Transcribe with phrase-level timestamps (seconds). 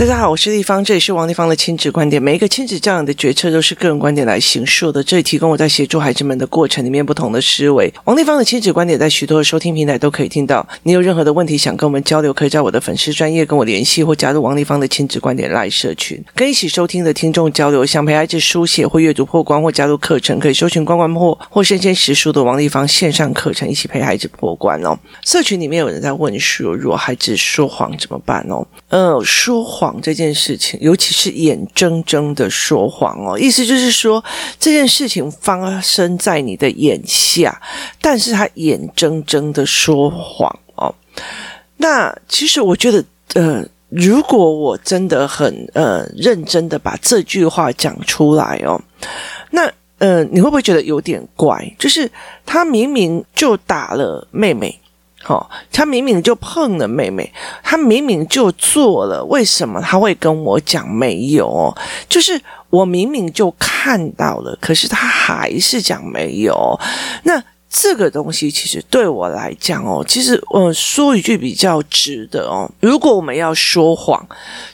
[0.00, 2.22] 大家好，我是丽芳，这里是王丽芳的亲子观点。
[2.22, 7.92] 每一个亲子教养的决策都是个人观点来形述的，这里提供我在协助孩子们的过程里面不同的思维。
[8.06, 10.66] 王丽芳的亲子观点在许多的收听平台都可以听到。
[10.84, 17.84] 你有任何的问题想跟我们交流，可以在我的粉丝专业跟我联系，或加入王丽芳的亲子观点 LINE 社群，跟一起收听的听众交流。
[17.84, 24.98] 想陪孩子书写或阅读破关，或加入课程，可以搜寻关关破或生鲜识书的王丽芳线上课程，一起陪孩子破关哦。
[25.26, 28.66] 社群里面有人在问说，如果孩子说谎怎么办哦？
[28.88, 29.89] 呃，说谎。
[30.02, 34.22] 这件事情，尤其是眼睁睁的说谎哦，意思就是说
[34.58, 37.58] 这件事情发生在你的眼下，
[38.02, 40.94] 但是他眼睁睁的说谎哦。
[41.78, 48.78] 那其实我觉得，呃，如果我真的很呃认真的把这句话讲出来哦，
[49.50, 51.74] 那呃，你会不会觉得有点怪？
[51.78, 52.10] 就是
[52.44, 54.78] 他明明就打了妹妹。
[55.22, 61.74] 好、哦，他明明就碰了妹妹，他明明就做了，为什么他会跟我讲没有？
[62.08, 62.40] 就是
[62.70, 66.78] 我明明就看到了，可是他还是讲没有。
[67.24, 67.42] 那。
[67.72, 74.26] 这个东西其实对我来讲哦，其实呃说一句比较直的哦，如果我们要说谎，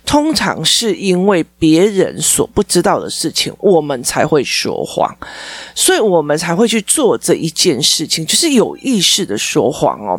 [0.06, 5.14] 通常是因为别人所不知道的事情，我们才会说谎，
[5.74, 10.18] 所以我们才会去做这一件事情，就是有意识的说谎哦。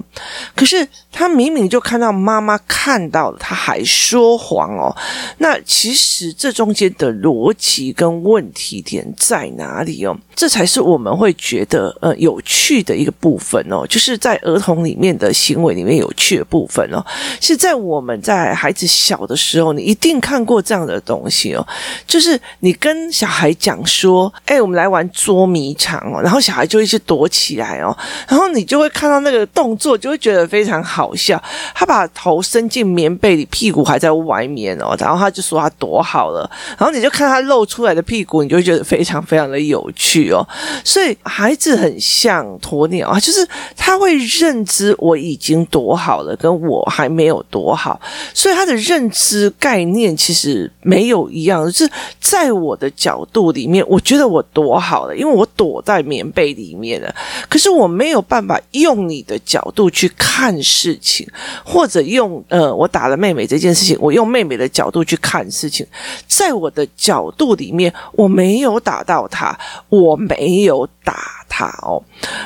[0.55, 4.95] 可是他明明就看到妈妈看到了，他还说谎哦。
[5.39, 10.15] 那其实这中间的逻辑跟问题点在哪里哦？
[10.35, 12.66] 这才是我们会觉得呃有趣。
[12.67, 17.01] 趣的一个部分哦，就是在儿童里面的行为里面有趣的部分哦，
[17.39, 21.65] 是在我们在孩子小的时候，你一定看过这样的东西哦，
[22.05, 31.41] 就是你跟小孩讲说，哎，我们来玩捉迷藏哦，然后小孩就一直躲起来哦，然后你就会看到那个动作，就会觉得非常好笑。
[31.73, 40.45] 他把头伸进棉被里，屁股还在外面哦，然后他就说他躲好了，然后你就看他露出来的屁股，你就会觉得非常非常的有趣哦。
[40.83, 42.56] 所以孩子很像。
[42.59, 47.99] 鸵鸟啊，就是他会认知我已经躲好了，跟我还没有躲好，
[48.33, 51.65] 所以他的认知概念其实没有一样。
[51.65, 57.13] 就是在我的角度里面，我觉得我躲好了，因为我躲在棉被里面了。
[57.49, 61.27] 可是我没有办法用你的角度去看事情，
[61.63, 65.85] 或者用呃，我打了妹妹这件事情，我用妹妹的角度去看事情。
[66.27, 69.57] 在我的角度里面，我没有打到她，
[69.89, 71.36] 我没有打。
[71.49, 72.01] 他哦，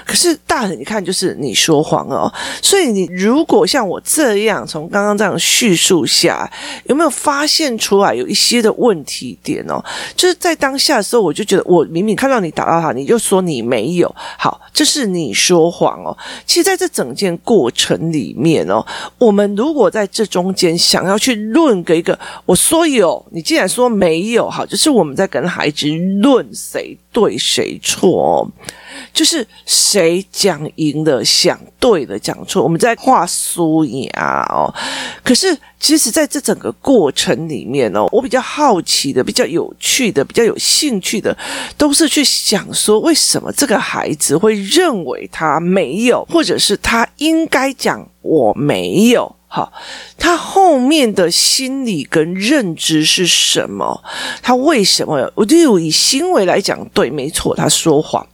[0.06, 2.32] 可是大人，你看，就是你说谎哦，
[2.62, 6.50] 所以你如果像我这样，从刚刚这样叙述下，
[6.86, 9.84] 有没有发现出来有一些的问题点哦？
[10.16, 16.18] 就是在当下的时候，我就觉得我明明看到你打到他，你就说你没有，好，这是你说谎哦。
[16.46, 18.86] 其实，在这整件过程里面哦，
[19.18, 25.88] 我们如果在这中间想要去论个一个，我说有，你既然说没有，好，就是我们在跟孩子
[26.22, 28.48] 论谁对谁错哦。
[29.14, 34.74] 就是谁讲赢了，想对了，讲错，我们在画输赢哦。
[35.24, 41.36] 可是，其实在这整个过程里面哦，我比较好奇的、比较有趣的、比较有兴趣的，
[41.78, 49.36] 都是去想说，为什么这个孩子会认为他没有，或者是他应该讲我没有。
[49.54, 49.70] 好，
[50.18, 54.02] 他后面的心理跟认知是什么？
[54.42, 55.30] 他为什么？
[55.36, 58.26] 我就以行为来讲，对，没错，他说谎。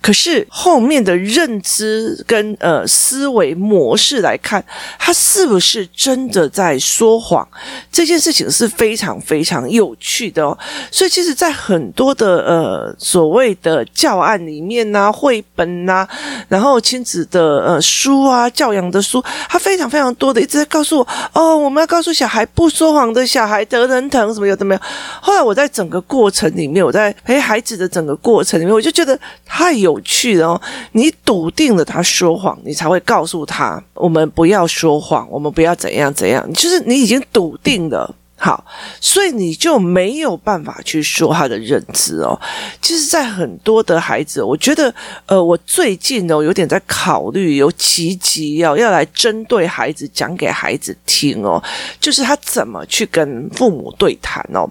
[0.00, 4.62] 可是后面的认知跟呃思维模式来看，
[4.98, 7.46] 他是不是真的在说谎？
[7.90, 10.56] 这件事情是非常非常有趣的哦。
[10.90, 16.06] 所以其实，在很多的呃所谓的教案里面呐、绘本呐、
[16.48, 24.80] 然后亲子的呃书啊、教养的书，他非常非常多的一直在告诉我哦，我们要告诉小孩，不说谎的小孩得人疼，什么有的没有。
[25.22, 30.00] 后来我在整个过程里面，我在陪孩子的整个过程里面，我就觉得太有。
[30.06, 30.60] 趣了，
[30.92, 38.14] 你笃定了他说谎，你才会告诉他，我们不要说谎，我们不要怎样怎样，就是你已经笃定了。
[38.36, 38.62] 好，
[39.00, 42.38] 所以你就没有办法去说他的认知哦。
[42.82, 44.92] 其实，在很多的孩子，我觉得，
[45.26, 51.62] 呃，我最近哦，有点在考虑，有奇迹要要来针对孩子讲给孩子听哦，
[51.98, 54.68] 就是他怎么去跟父母对谈哦，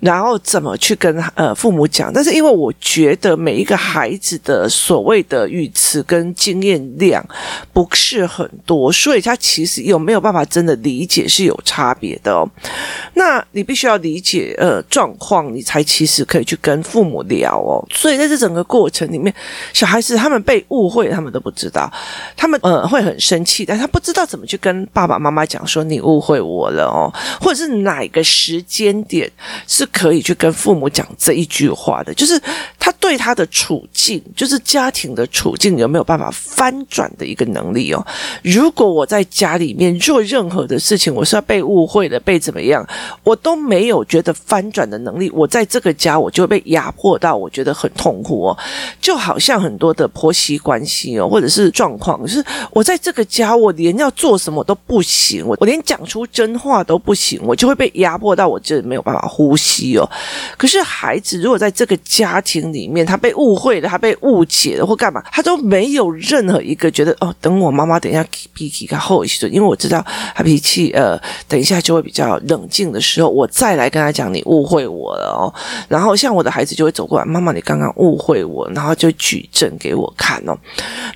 [0.00, 2.12] 然后怎么去跟呃父母讲。
[2.12, 7.24] 但是，因为我觉得每一个孩子的所谓的语词跟经验量
[7.72, 12.46] 不是很多，所以他其实有没有办法真的理解是有差别的哦。
[13.14, 17.84] 那你必须要理解呃状况，你才其实可以去跟父母聊哦。
[17.90, 19.34] 所以在这整个过程里面，
[19.72, 21.90] 小孩子他们被误会，他们都不知道，
[22.36, 29.30] 他们呃会很生气，但他不知道怎么去跟爸爸妈妈讲说你误会我了哦，或者是哪个时间点
[29.66, 32.40] 是可以去跟父母讲这一句话的，就是
[32.78, 38.06] 他对他的处境，就是家庭的处境有没有办法翻转的一个能力哦。
[38.42, 42.85] 如果我在家里面做任何的事情，我是要被误会的，被怎么样，
[43.22, 48.58] 我都没有觉得翻转的能力，我在这个家我就会被压迫到，我觉得很痛苦哦。
[49.00, 60.08] 就好像很多的婆媳关系哦，或者是状况，就是我在这个家，我连要做什么都不行，我我连讲出真话都不行，我就会被压迫到，我就没有办法呼吸哦。
[60.58, 70.04] 可是孩子如果在这个家庭里面，他被误会了，他被误解了，或干嘛，他都没有任何一个觉得哦，等我妈妈等一下脾气他后一些，因为我知道
[70.34, 71.16] 他脾气呃，
[71.46, 75.48] 等一下就会比较冷静静的时候，我再来跟他讲，你误会我了哦。
[75.88, 80.54] 然后像我的孩子就会走过来，妈妈，你刚刚误会我，然后就举证给我看哦。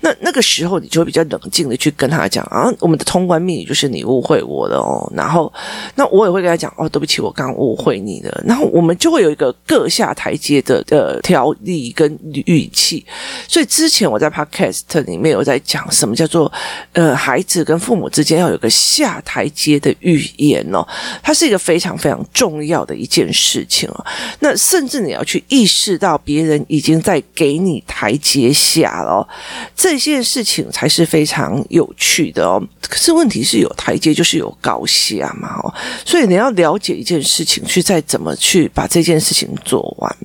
[0.00, 5.12] 那那个时候你就会比较冷静的去跟他讲啊，我们的通关密语就是你误会我了哦。
[5.14, 5.52] 然后
[5.94, 8.42] 那我也会跟他讲哦，对不起，我刚误会你了。
[8.46, 13.04] 然后我们就会有一个各下台阶的的条例跟语气。
[13.46, 16.50] 所以之前我在 Podcast 里面有在讲什么叫做
[16.94, 20.86] 呃，孩子跟父母之间要有个下台阶的语言哦，
[21.22, 24.06] 它是一个非常非常重要的一件事情哦。
[24.38, 29.28] 那甚至你要去意识到别人已经在给你台阶下了，
[29.74, 32.62] 这件事情才是非常有趣的哦。
[32.88, 35.74] 可是问题是有台阶就是有高下嘛哦，
[36.04, 40.16] 所以你要了解一件事情，去再怎么去把这件事情做完。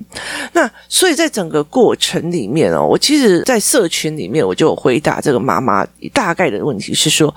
[0.52, 7.34] 那所以在整个过程里面哦，我其实，在社群里面我就回答这个妈妈大概的问题是说，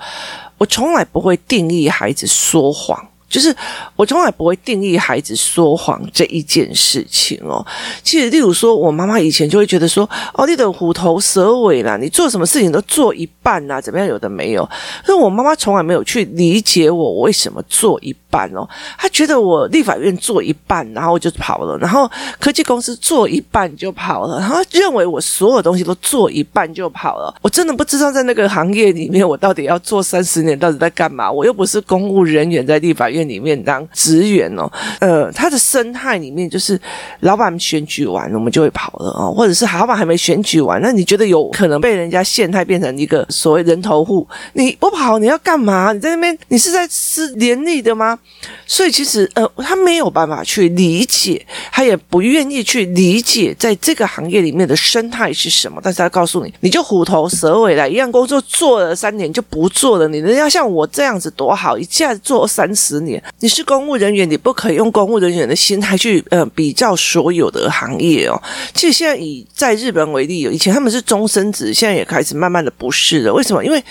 [0.58, 3.09] 我从来不会定义孩子说谎。
[3.30, 3.54] 就是
[3.96, 7.64] 我从来不会定义孩子说谎这一件事情哦。
[8.02, 10.04] 其实，例如说，我妈妈以前就会觉得说
[10.34, 14.08] ：“哦，你的虎头蛇尾啦，你做什么事情都做一半啦，怎么样？
[14.08, 14.68] 有的没有。”
[15.06, 18.68] 那我妈妈从来没有去理解我为什么做一半哦。
[18.98, 22.10] 他觉得我立法院做一半，然后我就跑了；然后
[22.40, 24.40] 科技公司做一半就跑了。
[24.40, 27.32] 然后认为我所有东西都做一半就跑了。
[27.40, 31.30] 我真的不知道在那个行业里面，我到底要做三十年，到底在干嘛？
[31.30, 33.20] 我又不是公务人员，在立法院。
[33.20, 34.68] 里面当职员哦，
[34.98, 36.80] 呃，他的生态里面就是
[37.20, 44.26] 老板选举完，我们就会跑了哦，或者是老板还没选举完，那你觉得有可能被人家陷害变成一个所谓人头户？
[44.54, 45.92] 你不跑你要干嘛？
[45.92, 48.18] 你在那边你是在吃廉利的吗？
[48.66, 55.80] 所以其实呃，他没有办法去理解，他也不愿意去理解在这个行业里面的生态是什么。
[55.82, 63.22] 但是他告诉你，你就虎头蛇尾了，一样工作做了三年就不做了，你人家像我这样子多好，一下子做三十年。
[63.40, 68.40] 你是公务人员，你不可以用公务人员的心态去呃比较所有的行业哦。
[68.72, 73.32] 其实现在以在日本为例，以前他们是终身职，现在也开始慢慢的不是了。
[73.34, 73.62] 为什么？
[73.64, 73.82] 因为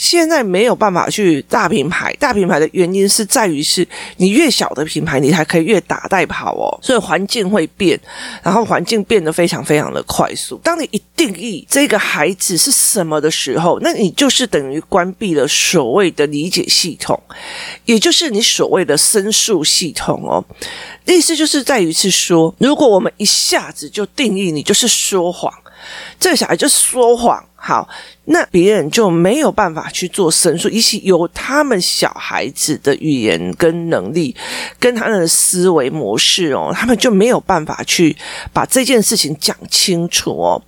[0.00, 3.86] 现在没有办法去大品牌，大品牌的原因是在于是
[4.16, 8.00] 你越小的品牌，你才可以越打带跑哦，所以环境会变，
[8.42, 10.58] 然后环境变得非常非常的快速。
[10.64, 17.22] 当你一定义这个孩子是什么的时候，那你就是等于关闭了所谓的理解系统，
[17.84, 20.42] 也就是你所谓的申诉系统哦。
[21.04, 25.52] 意思就是在于是说，如果我们一下子就定义你就是说谎，
[26.18, 27.44] 这个小孩就说谎。
[27.54, 27.86] 好，
[28.24, 34.34] 那别人就没有办法去做申诉，以及由他们小孩子的语言跟能力，
[34.78, 38.16] 跟他们的思维模式哦，他们就没有办法去
[38.52, 40.62] 把这件事情讲清楚哦。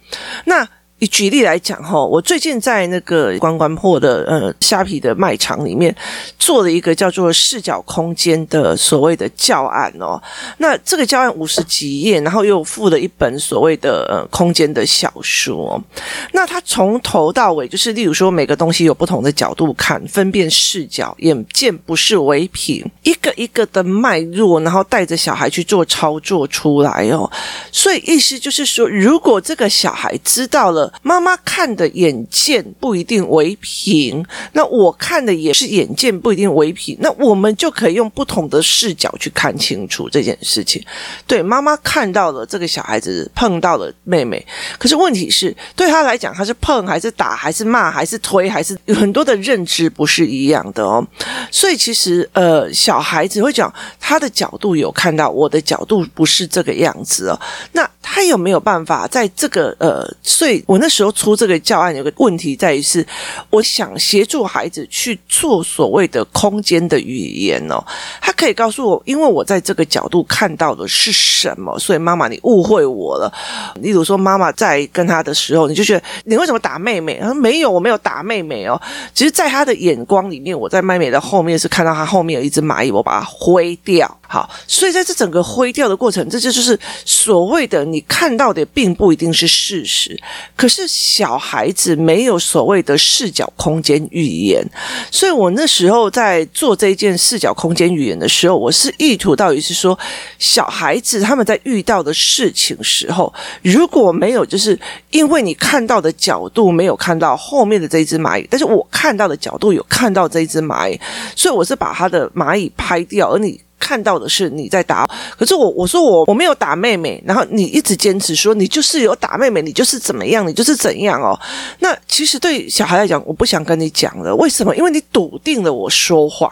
[0.45, 0.69] 那。
[1.03, 5.93] 以举例来讲哈，我最近在那个关关破的呃虾皮的卖场里面
[6.39, 10.23] 做了一个叫做视角空间的所谓的教案哦。
[10.59, 15.83] 那这个教案五十几页，然后又附了一本所谓的呃空间的小说。
[16.31, 27.29] 那它从头到尾就是，例如说每个东西有不同的角度看，分辨视角，眼见不是为凭，一个一个的脉络，然后带着小孩去做操作出来哦。
[27.73, 30.92] 所以意思就是说，如果这个小孩知道了。
[31.01, 34.23] 妈妈看的眼见不一定为凭，
[34.53, 40.85] 那我看的也是眼见不一定为凭，那我们就可以用不同的视角去看清楚这件事情。
[41.27, 44.45] 对，妈妈看到了这个小孩子碰到了妹妹，
[44.79, 51.03] 可是问题是对他来讲，他是碰还是打还是骂还是推还是有很多的认知不是一样的哦。
[51.51, 57.41] 所以其实呃，小孩子会讲他的角度有看到，我的角度不是这个样子哦。
[57.73, 60.82] 那他有没有办法在这个呃，所以我。
[60.83, 63.07] 那时候出这个教案有个问题在于是，
[63.51, 67.81] 我想协助孩子去做所谓的空间的语言哦，
[68.21, 73.33] 他可以告诉我，因为我在这个角度看到的是什么，所以妈妈你误会我了。
[73.77, 77.21] 例如说，妈妈在跟他的时候，你就觉得你为什么打妹妹？
[77.21, 78.81] 他说没有，我没有打妹妹哦。
[79.15, 84.19] 其实，在他的眼光里面，我在妹妹的后面是看到他后面有一只蚂蚁，我把它挥掉。
[84.27, 90.19] 好，所以在这整个挥掉的过程，这就就是所谓的你看到的并不一定是事实。
[90.63, 94.65] 可是小孩子没有所谓的视角空间语言，
[95.11, 99.99] 所以我那时候在做这一件视角空间语言的时候，我是意图到底是说，
[100.39, 104.79] 小孩子他们在遇到的事情时候，如果没有就是
[105.11, 110.97] 因为你看到的角度没有看到后面的这只蚂蚁，但是我看到的角度有看到这一只蚂蚁，
[111.35, 113.61] 所以我是把他的蚂蚁拍掉，而你。
[113.83, 115.05] 看到的是你在打，
[115.37, 121.37] 可是我我说我我没有打妹妹，然后你一直坚持说你就是有打妹妹，你就是怎么样，你就是怎样哦。
[121.81, 124.33] 那其实对小孩来讲，我不想跟你讲了。
[124.37, 124.77] 为什么？
[124.77, 126.49] 因为你笃定了我说谎，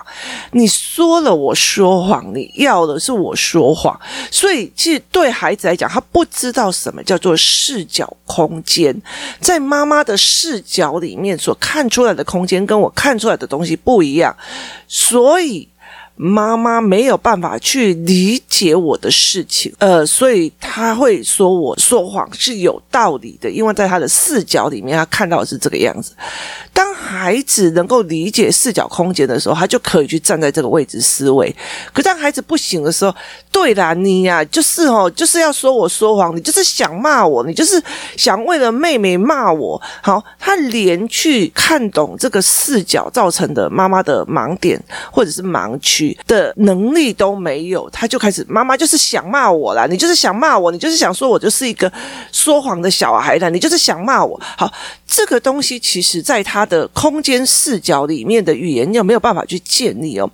[0.51, 3.99] 你说了我说谎，你要的是我说谎。
[4.33, 9.01] 所以其实对孩子来讲，他不知道什么叫做视角空间，
[9.41, 14.37] 在妈妈的视角里面所看出来的空间，跟我看出来的东西不一样，
[14.89, 15.70] 所以。
[16.23, 26.13] 妈妈没有办法去理解我的事情，呃，所以他会说我说谎是有道理的，因为在他的视角里面，他看到的是这个样子。
[26.75, 31.55] 当孩子能够理解视角空间的时候，他就可以去站在这个位置思维。
[31.95, 33.15] 可当孩子不行的时候，
[33.51, 37.83] 对啦，你呀、啊，就是哦，就是要说我说谎，你就是想骂我，你就是
[38.19, 39.81] 想为了妹妹骂我。
[40.03, 44.79] 好，他连去看懂这个视角造成的妈妈的盲点
[45.11, 46.10] 或者是盲区。
[46.27, 51.91] 的能力都没有，他就开始妈妈就是想骂我啦，你就是想骂我，你就是想说我就是一个
[52.33, 54.41] 说谎的小孩啦，你就是想骂我。
[54.57, 54.71] 好，
[55.13, 60.31] 这个东西其实在他的空间视角里面的语言，你有没有办法去建立哦？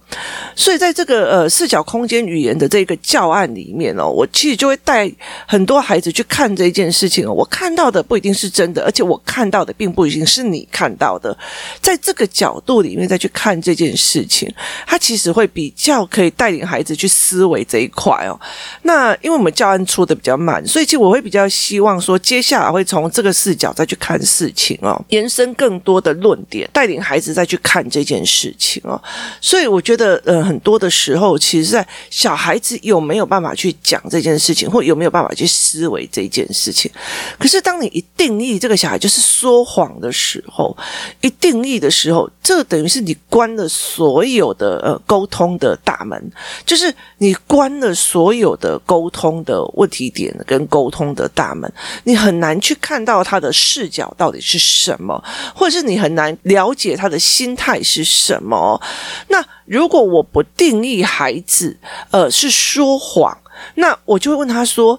[0.54, 5.10] 所以在这个呃视角空间语言的这个教案里面哦，我其实就会带
[5.46, 7.32] 很多孩子去看这件事情哦。
[7.32, 11.34] 我看到的不一定是真的，而且我看到的并不一定是你看到的，
[11.80, 14.52] 在这个角度里面再去看这件事情，
[14.86, 15.72] 它其实会比。
[15.76, 18.40] 较可以带领孩子去思维这一块哦。
[18.82, 29.00] 那因为我们教案出的比较慢，所以其实我会比较希望说，接下来会从这个视角再去看事情情哦，延伸更多的论点，带领孩子再去看这件事情哦。
[29.40, 36.90] 所以我觉得，呃，很多的时候，其实，在小孩子有没有办法去讲这件事情，或有没有办法去思维这件事情。
[37.38, 40.76] 可是，当你一定义这个小孩就是说谎的时候，
[41.20, 46.32] 一定义的时候，这等于是你关了所有的呃沟通的大门，
[46.64, 51.70] 就是你关了所有的沟通的问题点跟沟通的大门，
[52.04, 55.22] 你很难去看到他的视角到底是是什么，
[55.54, 58.80] 或者是你很难了解他的心态是什么。
[59.28, 61.76] 那如果我不定义孩子，
[62.10, 63.36] 呃，是说谎，
[63.74, 64.98] 那我就会问他说，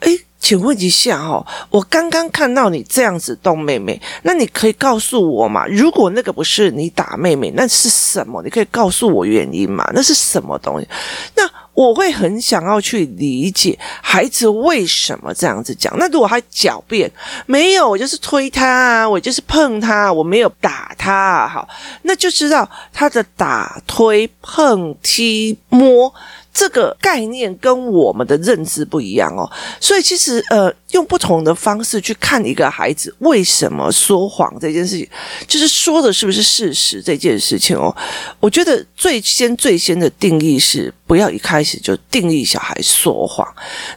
[0.00, 0.18] 诶。
[0.42, 5.64] 请问一下哦，我刚刚看到你这样子动妹妹，那你可以告诉我吗？
[5.68, 8.42] 如果那个不是你打妹妹，那是什么？
[8.42, 9.88] 你可以告诉我原因吗？
[9.94, 10.88] 那是什么东西？
[11.36, 15.92] 那我会很想要去理解孩子为什么这样子讲。
[15.98, 17.10] 那如果他狡辩，
[17.46, 21.68] 没有，我就是推他，我就是碰他，我没有打他，好，
[22.02, 26.12] 那就知道他的打、推、碰、踢、摸。
[26.52, 35.08] 这个概念跟我们的认知不一样哦，所以其实呃，用不同的方式去看一个孩子为什么说谎这件事情，
[35.48, 37.94] 就是说的是不是事实这件事情哦，
[38.38, 43.46] 我觉得最先最先的定义是不要一开始就定义小孩说谎，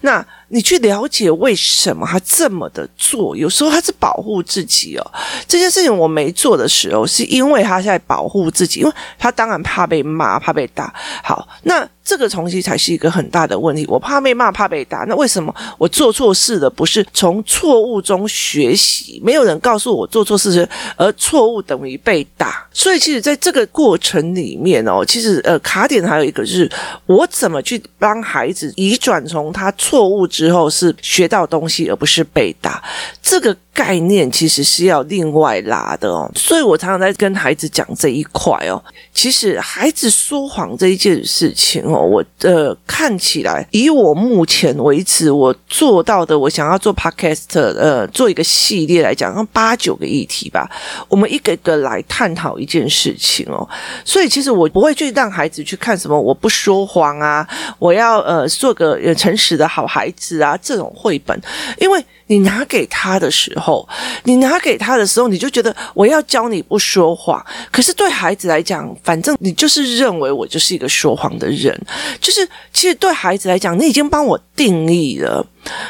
[0.01, 0.25] 那。
[0.50, 5.12] 你去了解为什么他这么的做，有时候他是保护自己哦。
[5.48, 10.94] 这件事情我没做的时候，是因为他在保护自己，因为他当然怕被骂，怕被打。
[11.24, 13.84] 好，那这个东西才是一个很大的问题。
[13.88, 15.00] 我怕被骂，怕被打。
[15.08, 19.20] 那为什么我做错事的不是从错误中学习？
[19.25, 22.68] 没有人告诉我做错事，而错误等于被打。
[22.72, 26.70] 所以，其实在这个过程里面哦，其实呃，卡点还有一个就是
[27.08, 30.28] 我怎么去帮孩子移转从他错误。
[30.36, 32.84] 之后是学到东西，而不是被打。
[33.22, 36.32] 这个概念其实是要另外拉的哦。
[36.34, 38.82] 所以我常常在跟孩子讲这一块哦。
[39.13, 50.70] 其实孩子说谎这一件事情哦，我呃看起来，以我目前为止我做到的，我想要做 podcast 呃做一个系列来讲，八九个议题吧，
[51.10, 53.67] 我们一个个来探讨一件事情哦。
[54.05, 57.46] 所以其实我不会去让孩子去看什么我不说谎啊，
[57.79, 60.36] 我要呃做个诚实的好孩子。
[60.46, 61.41] 啊，这种绘本，
[61.79, 63.88] 因为你拿给他的时候候，
[64.24, 67.43] 你拿给他的时候，你就觉得我要教你不说谎。
[67.72, 71.75] 可是对孩子来讲，反正你就是认为我就是一个说谎的人。
[72.22, 75.45] 就是其实对孩子来讲，你已经帮我定义了。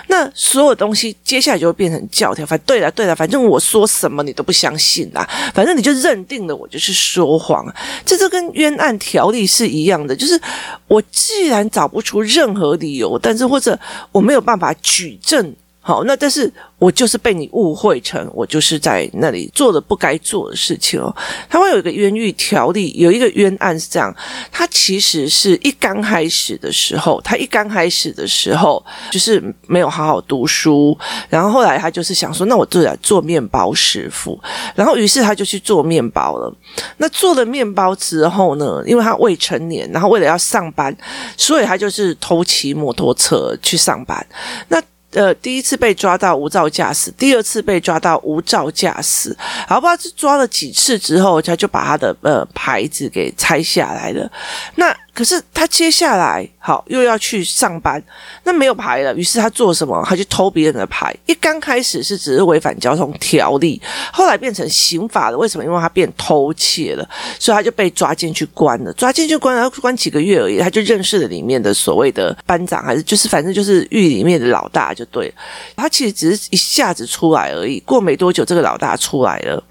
[0.07, 2.45] 那所有东西接下来就会变成教条。
[2.45, 5.27] 反对了，对了，反正我说什么你都不相信啦。
[5.53, 7.65] 反正你就认定了我就是说谎。
[8.05, 10.39] 这就跟冤案条例是一样的，就是
[10.87, 13.77] 我既然找不出任何理由，但是或者
[14.13, 15.53] 我没有办法举证。
[15.87, 21.15] 好，那但是我就是被你误会成我就是在那里做了不该做的事情哦。
[21.47, 24.11] 他会有一个冤狱条例，有一个冤案是这样，
[24.51, 30.97] 他其实是一刚开始的时候，他一刚开始的时候就是没有好好读书，
[31.29, 34.41] 然后后来他就是想说，那我就来做面包师傅，
[34.73, 36.51] 然后于是他就去做面包了。
[36.97, 40.97] 那做了面包之后呢，因为他未成年，然后为了要上班，
[41.37, 44.25] 所以他就是偷骑摩托车去上班。
[44.67, 44.81] 那
[45.15, 49.35] 呃，第一次被抓到无照驾驶，第二次被抓到无照驾驶，
[49.67, 54.31] 好不知道是抓了几次之后，他就把他的呃牌子给拆下来了。
[54.75, 54.95] 那。
[55.15, 58.03] 可是他接下来好又要去上班，
[58.43, 60.03] 那没有牌了，于是他做什么？
[60.05, 61.15] 他去偷别人的牌。
[61.25, 63.81] 一刚开始是只是违反交通条例，
[64.11, 65.37] 后来变成刑法了。
[65.37, 65.63] 为什么？
[65.63, 68.91] 因为他变偷窃了，所以他就被抓进去关了。
[68.93, 75.33] 抓进去关了，关几个月而已，他就认识了里面的所谓的班长，还是就是反正就是狱里面的老大就对了。
[75.77, 79.63] 他其实只是一下子出来而已，过没多久，这个老大出来了。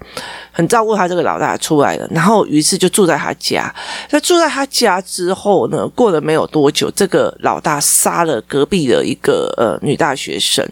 [0.51, 3.73] 很照顾他这个老大出来了，然后于是就住在他家。
[4.09, 10.65] 他住在他家之后后呢，过了没有多久，这个老大杀了隔壁的一个呃女大学生。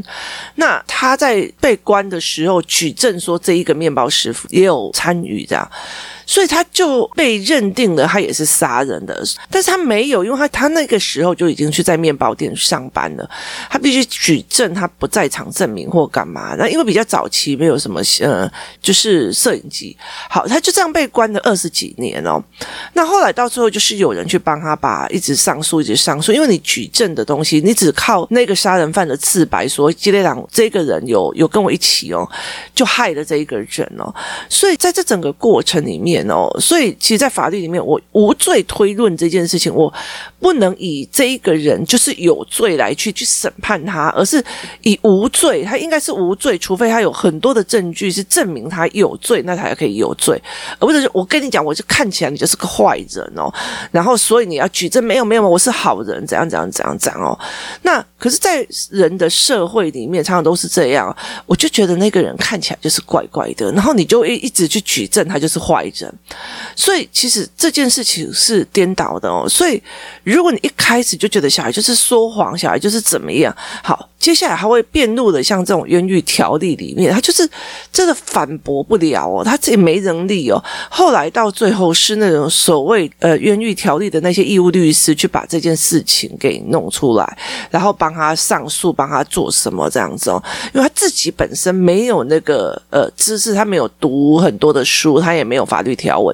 [0.56, 5.70] 那他在被关的时候举证说，这一个面包师傅也有参与这样。
[6.26, 13.30] 所以他就被认定了，他也是杀人的，但是他没有，因为他他那个时候就已经去在面包店上班了，
[13.70, 16.56] 他必须举证他不在场证明或干嘛。
[16.58, 18.50] 那因为比较早期没有什么呃，
[18.82, 19.96] 就是摄影机，
[20.30, 22.42] 好，他就这样被关了二十几年哦。
[22.94, 32.26] 那后来到最后就是有人去帮他把一直上诉，一直上诉，因为你举证的东西，你只靠那个杀人犯的自白说基列朗这个人有有跟我一起哦，
[32.74, 34.14] 就害了这一个人哦。
[34.48, 36.13] 所以在这整个过程里面。
[36.30, 39.92] 哦，所以其实，在法律里面，我无罪推论这件事情，我
[40.44, 44.44] 不能以这一个人就是有罪来去去审判他，而是
[44.82, 50.40] 以无罪，他应该是无罪，除非他有很多的证据是证明他有罪，那他才可以有罪，
[50.80, 53.50] 而不是我跟你讲，我就看起来你就是个坏人哦，
[53.90, 57.40] 然后所以你要举证，没有没有，我是好人，怎样怎样怎样怎样哦，
[57.84, 66.14] 那可是，在人的社会里面，常常都是这样，我就觉得那个人看起来就是怪怪的，然后你就一一直去举证，他就是坏人。
[66.76, 69.48] 所以，其实这件事情是颠倒的哦。
[69.48, 69.82] 所以，
[70.34, 74.10] 如果你一开始就觉得小孩就是说谎，小孩就是怎么样，好。
[74.24, 77.46] 接下来他会辩论的，像这种冤狱条例里面，他就是
[77.92, 80.64] 真的反驳不了哦，他自己没能力哦。
[80.90, 87.38] 后来到最后是那种所谓呃冤狱条例的那些义务律师去把这件事情给弄出来，
[87.70, 90.42] 然后帮他上诉，帮他做什么这样子哦。
[90.74, 96.34] 因为他自己本身没有那个呃知识，他没有读很多的书，他也没有法律条文，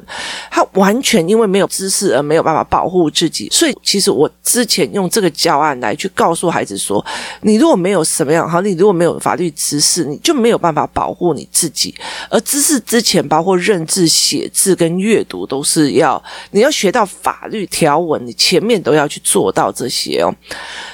[0.52, 3.50] 他完全因为没有知识而没有办法保护自己。
[3.52, 7.04] 所以其实我之前用这个教案来去告诉孩子说，
[7.42, 11.96] 你如果没有什么样好，你如果没有法律知识，你就没有办法保护你自己。
[12.30, 20.34] 而知识之前，包括认字、写字跟阅读，都是要你要学到法律条文，你前面都要去做到这些哦。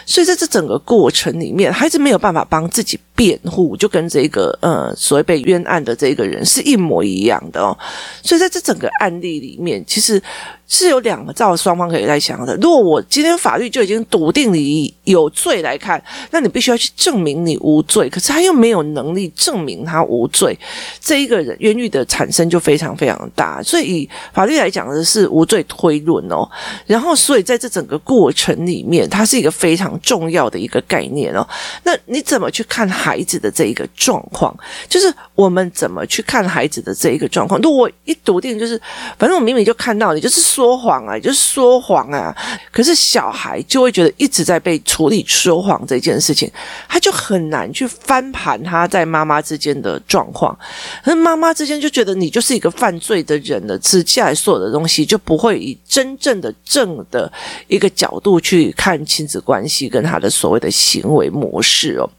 [0.05, 7.77] 所以在这整个过程里面，孩子没有办法帮自己辩护，就跟这个呃所谓被冤案的这个人是一模一样的哦。
[8.21, 10.21] 所以在这整个案例里面，其实。
[10.67, 12.55] 是有两个照双方可以来想的。
[12.55, 18.09] 如果我今天法律就已经笃定你有罪来看，那你必须要去证明你无罪。
[18.09, 20.57] 可是他又没有能力证明他无罪，
[20.99, 23.61] 这一个人冤狱的产生就非常非常大。
[23.61, 26.49] 所以以法律来讲的是无罪推论哦。
[26.87, 31.47] 然后，所以在这整个过程里面，它是一个非常重要的一个概念哦。
[31.83, 34.55] 那你怎么去看孩子的这一个状况？
[34.87, 37.59] 就是我们怎么去看孩子的这一个状况？
[37.61, 38.81] 如果我一笃定就是，
[39.19, 40.55] 反正我明明就看到你就是。
[40.55, 42.33] 说谎啊，就是说谎啊！
[42.71, 46.49] 可是小孩就会觉得一直在被处理说谎这件事情，
[46.87, 50.57] 他就很难去翻盘他在妈妈之间的状况。
[51.03, 57.29] 可是妈妈之间就觉得你就是一个犯罪的人了，接下来所有的东西就不会以真正的正的
[57.67, 62.09] 一个角度去看亲子关系跟他的所谓的行为模式哦。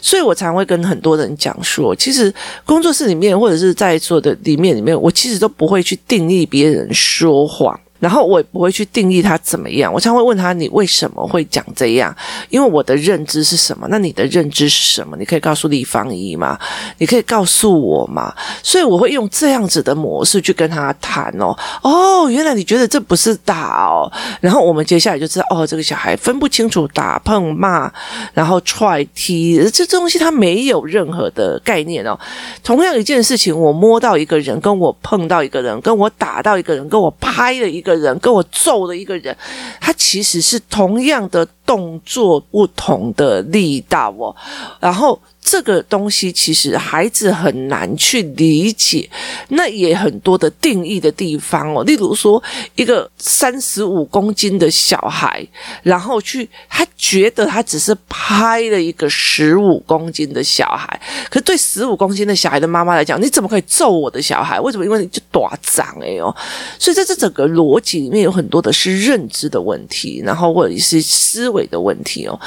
[0.00, 2.32] 所以我常会跟很多人讲说，其实
[2.64, 7.78] 工作室里面或者是在座的里面里面，我其实都不会去定义别人说谎。
[8.02, 12.12] 然后我也不会去定义他怎么样，我常会问他：你为什么会讲这样？
[12.50, 13.86] 因为我的认知是什么？
[13.88, 15.16] 那你的认知是什么？
[15.16, 16.58] 你可以告诉立方姨吗？
[16.98, 18.34] 你可以告诉我吗？
[18.60, 21.56] 所以我会用这样子的模式去跟他谈哦。
[21.82, 24.10] 哦，原来你觉得这不是打哦。
[24.40, 27.88] 然后我们接下来就知道，哦，这个小孩分不清楚打、碰、骂，
[28.34, 32.18] 然后踹、踢，这东西他没有任何的概念哦。
[32.64, 39.36] 同样一件事情，我摸到一个人，跟我碰到一个人，跟我打到一个人，跟我拍了一个人，跟我揍的一个人，
[39.80, 44.34] 他其实是同样的动作，不同的力道哦。
[44.80, 45.20] 然后。
[45.42, 49.08] 这个东西其实孩子很难去理解，
[49.48, 51.82] 那也很多的定义的地方哦。
[51.82, 52.42] 例如说，
[52.76, 55.44] 一个三十五公斤的小孩，
[55.82, 64.60] 然后去他觉得他只是拍了一个十五公斤的小孩，可是对十五公斤的小孩的妈妈来讲，你怎么可以揍我的小孩？
[64.60, 64.84] 为什么？
[64.84, 66.34] 因为你就短长哎哦。
[66.78, 72.40] 所以在这整个逻辑里面有很多的是认知的问题，然后或者是思维的问题哦。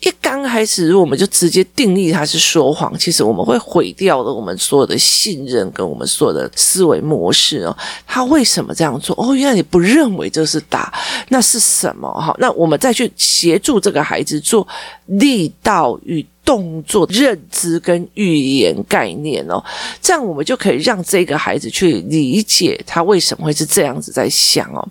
[0.00, 7.76] 一刚开始，我们就直接定义他是说谎，其实我们会毁掉了我们所有的信任跟我们所有的思维模式哦。
[8.06, 9.14] 他为什么这样做？
[9.16, 10.92] 哦，原来你不认为这是打，
[11.28, 12.10] 那是什么？
[12.10, 14.66] 哈，那我们再去协助这个孩子做
[15.06, 19.62] 力道与动作认知跟语言概念哦，
[20.00, 24.86] 这样我们就可以让这个孩子去理解他为什么会是这样子在想哦。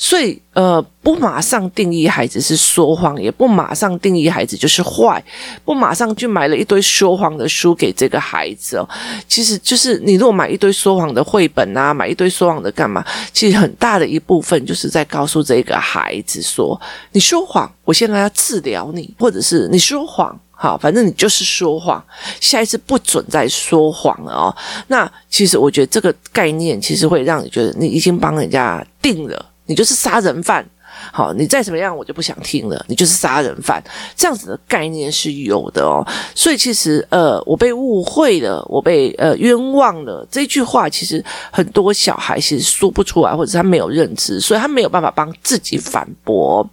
[0.00, 5.22] 所以，呃，不马上定义孩子是说谎，也不马上定义孩子就是坏，
[5.64, 8.88] 不马上去买了一堆说谎的书给这个孩子哦。
[9.26, 13.04] 其实就是你如果买一堆说谎的绘本啊，买一堆说谎的干嘛？
[13.32, 22.04] 其实很大的一部分就是在告诉这个孩子说：你说谎，我现在要治疗你，或者是你说谎，好，反正你就是说谎，
[22.40, 24.56] 下一次不准再说谎了哦。
[24.88, 29.46] 那其实我觉得这个概念其实会让你觉得你已经帮人家定了。
[29.66, 30.68] 你就是杀人犯。
[31.12, 32.84] 好，你再怎么样，我就不想听了。
[32.88, 33.82] 你就是杀人犯，
[34.16, 36.06] 这样子的概念是有的哦。
[36.34, 40.26] 所以其实，呃，我被误会了，我被呃冤枉了。
[40.30, 46.68] 这句话其实很多小孩其实说不出来，或者他没有认知，所以他没有办法帮自己反驳。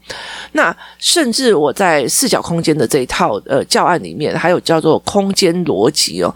[0.53, 6.33] 那甚至我在四角空间的这一套呃教案里面，还有叫做空间逻辑哦。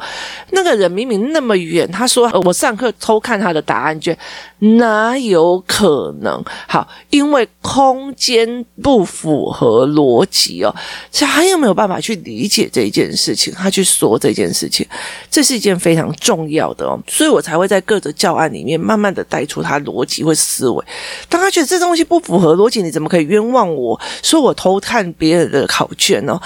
[0.51, 4.17] 那个人明明那么远，他说，呃，我上课偷看他的答案卷，
[4.59, 6.43] 哪有可能？
[6.67, 7.78] 好，因为空。
[7.79, 10.75] 空间不符合逻辑哦，
[11.09, 13.53] 所以他有没有办法去理解这一件事情？
[13.53, 14.85] 他去说这件事情，
[15.31, 20.85] 这是一件非常重要的哦，所以我才会在各个教案里面慢慢的带出他逻辑或思维。
[21.29, 26.37] 当他觉得这东西不符合逻辑，你怎么可以冤枉我说我偷看别人的考卷呢？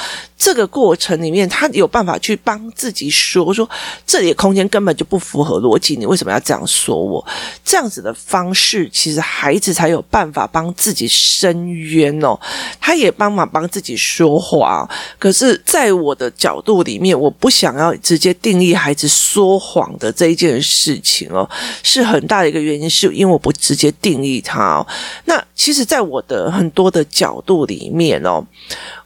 [0.43, 3.69] 这个过程里面，他有办法去帮自己说说，
[4.05, 7.25] 这里的空间根本就不符合逻辑，你为什么要这样说我？
[7.63, 12.37] 这样子的方式，其实孩子才有办法帮自己申冤哦，
[12.77, 14.85] 他也帮忙帮自己说话。
[15.17, 21.49] 可是，在我的角度里面，我不想要直接定义孩子说谎的这一件事情哦，
[21.83, 24.85] 是很大的一个原因，是因为我不直接定义他哦。
[25.23, 28.45] 那其实，在我的很多的角度里面哦。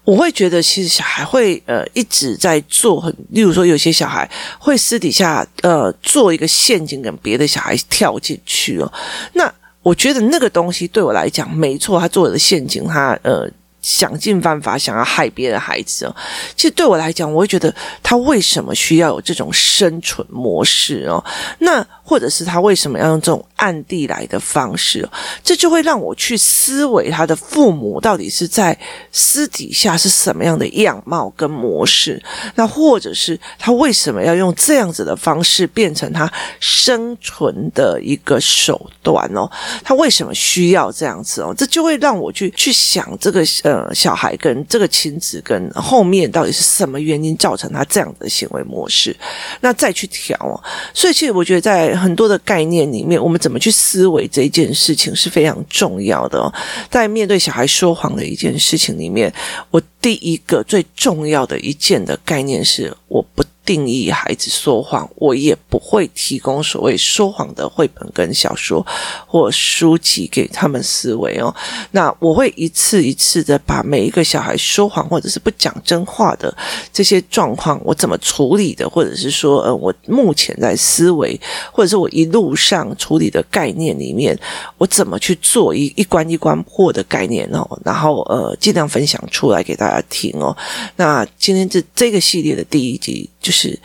[0.07, 8.89] 我会觉得，其实小孩会呃一直在做很，例如说有些小孩会私底下呃做一个陷阱，跟别的小孩跳进去哦。
[9.33, 13.45] 那我觉得那个东西对我来讲没错，他做的陷阱，他呃。
[13.87, 16.13] 想尽办法想要害别的孩子哦，
[16.57, 17.73] 其实对我来讲，我会觉得
[18.03, 21.23] 他为什么需要有这种生存模式哦？
[21.59, 25.09] 那或者是他为什么要用这种暗地来的方式哦？
[25.41, 28.77] 这就会让我去思维他的父母到底是在
[29.13, 32.21] 私底下是什么样的样貌跟模式？
[32.55, 39.49] 那或者是他为什么要用这样子的方式变成他生存的一个手段哦？
[39.81, 41.55] 他为什么需要这样子哦？
[41.57, 43.76] 这就会让我去去想这个呃。
[43.93, 49.15] 小孩跟这个亲子跟后面到底是什么原因造成他这样的行为模式？
[49.61, 50.63] 那再去调。
[50.93, 56.53] 所以其实我觉得在很多的概念里面，我们怎么去思维这一件事情是非常重要的哦。
[56.89, 59.33] 在面对小孩说谎的一件事情里面，
[59.71, 63.43] 我第一个最重要的一件的概念是我不。
[63.67, 68.83] 定义孩子说谎，我也不会提供所谓说谎的绘本跟小说
[69.27, 71.53] 或书籍给他们思维哦。
[71.91, 76.55] 那我会一次一次的把每一个小孩说谎或者是不讲真话的
[76.93, 81.37] 这些状况，我怎么处理的，或者是说，呃，我目前在思维，
[81.73, 84.39] 或者是我一路上处理的概念里面，
[84.77, 90.55] 我怎么去做一一关一关破的概念哦，然后呃，尽量分享出来给大家听哦。
[90.95, 93.79] 那今天这这个系列的第一集就是。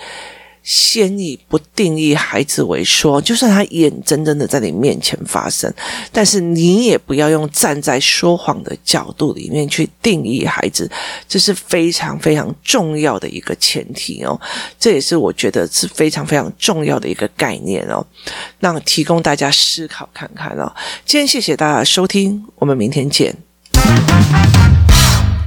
[0.64, 5.68] 先以不定义孩子为说，就算他眼睁睁的在你面前发生，
[6.12, 10.88] 但是你也不要用站在说谎的角度里面去定义孩子，
[11.28, 14.40] 这是非常非常重要的一个前提哦。
[14.78, 18.06] 这也是我觉得是非常非常重要的一个概念哦，
[18.60, 20.72] 让提供大家思考看看哦。
[21.04, 23.36] 今天谢谢大家的收听，我们明天见。